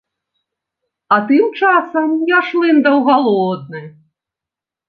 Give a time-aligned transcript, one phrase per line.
[1.15, 3.81] А тым часам я шлындаў галодны.